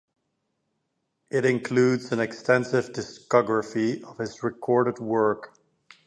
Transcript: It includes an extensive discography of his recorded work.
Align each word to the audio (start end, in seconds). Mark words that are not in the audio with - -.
It 1.29 1.45
includes 1.45 2.11
an 2.11 2.19
extensive 2.21 2.85
discography 2.91 4.03
of 4.03 4.17
his 4.17 4.41
recorded 4.41 4.97
work. 4.97 5.53